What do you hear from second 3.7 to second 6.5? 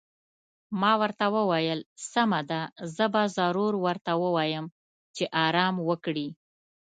ورته ووایم چې ارام وکړي.